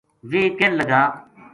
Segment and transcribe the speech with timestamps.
[0.29, 1.01] ویہ کہن لگا